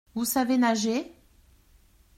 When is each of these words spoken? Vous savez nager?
Vous 0.15 0.25
savez 0.25 0.57
nager? 0.57 1.13